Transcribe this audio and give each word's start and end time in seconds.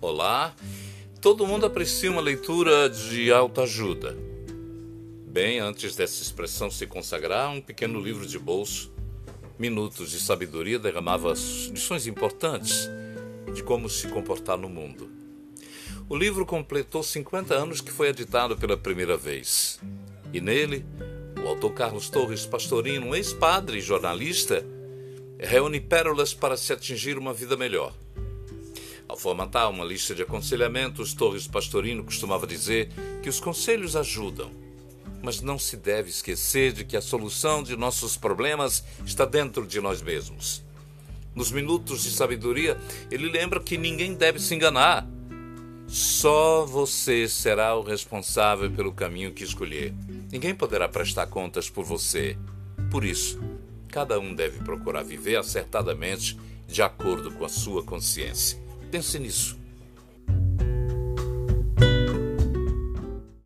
Olá, 0.00 0.54
todo 1.20 1.44
mundo 1.44 1.66
aprecia 1.66 2.08
uma 2.08 2.20
leitura 2.20 2.88
de 2.88 3.32
autoajuda. 3.32 4.16
Bem 5.26 5.58
antes 5.58 5.96
dessa 5.96 6.22
expressão 6.22 6.70
se 6.70 6.86
consagrar, 6.86 7.50
um 7.50 7.60
pequeno 7.60 8.00
livro 8.00 8.24
de 8.24 8.38
bolso, 8.38 8.92
Minutos 9.58 10.12
de 10.12 10.20
Sabedoria, 10.20 10.78
derramava 10.78 11.32
lições 11.32 12.06
importantes 12.06 12.88
de 13.52 13.60
como 13.64 13.90
se 13.90 14.06
comportar 14.06 14.56
no 14.56 14.68
mundo. 14.68 15.10
O 16.08 16.16
livro 16.16 16.46
completou 16.46 17.02
50 17.02 17.52
anos 17.52 17.80
que 17.80 17.90
foi 17.90 18.10
editado 18.10 18.56
pela 18.56 18.76
primeira 18.76 19.16
vez. 19.16 19.80
E 20.32 20.40
nele, 20.40 20.86
o 21.44 21.48
autor 21.48 21.72
Carlos 21.72 22.08
Torres 22.08 22.46
Pastorino, 22.46 23.16
ex-padre 23.16 23.78
e 23.78 23.82
jornalista, 23.82 24.64
reúne 25.40 25.80
pérolas 25.80 26.32
para 26.32 26.56
se 26.56 26.72
atingir 26.72 27.18
uma 27.18 27.34
vida 27.34 27.56
melhor. 27.56 27.92
Ao 29.08 29.16
formatar 29.16 29.70
uma 29.70 29.84
lista 29.84 30.14
de 30.14 30.20
aconselhamentos, 30.20 31.14
Torres 31.14 31.46
Pastorino 31.46 32.04
costumava 32.04 32.46
dizer 32.46 32.90
que 33.22 33.28
os 33.30 33.40
conselhos 33.40 33.96
ajudam, 33.96 34.50
mas 35.22 35.40
não 35.40 35.58
se 35.58 35.78
deve 35.78 36.10
esquecer 36.10 36.72
de 36.72 36.84
que 36.84 36.96
a 36.96 37.00
solução 37.00 37.62
de 37.62 37.74
nossos 37.74 38.18
problemas 38.18 38.84
está 39.06 39.24
dentro 39.24 39.66
de 39.66 39.80
nós 39.80 40.02
mesmos. 40.02 40.62
Nos 41.34 41.50
minutos 41.50 42.02
de 42.02 42.10
sabedoria, 42.10 42.78
ele 43.10 43.30
lembra 43.30 43.60
que 43.60 43.78
ninguém 43.78 44.12
deve 44.12 44.38
se 44.38 44.54
enganar. 44.54 45.08
Só 45.86 46.66
você 46.66 47.26
será 47.26 47.74
o 47.76 47.82
responsável 47.82 48.70
pelo 48.70 48.92
caminho 48.92 49.32
que 49.32 49.42
escolher. 49.42 49.94
Ninguém 50.30 50.54
poderá 50.54 50.86
prestar 50.86 51.28
contas 51.28 51.70
por 51.70 51.84
você. 51.84 52.36
Por 52.90 53.04
isso, 53.04 53.40
cada 53.88 54.20
um 54.20 54.34
deve 54.34 54.58
procurar 54.58 55.02
viver 55.02 55.36
acertadamente 55.36 56.38
de 56.66 56.82
acordo 56.82 57.30
com 57.30 57.44
a 57.46 57.48
sua 57.48 57.82
consciência. 57.82 58.67
Pense 58.90 59.18
nisso. 59.18 59.57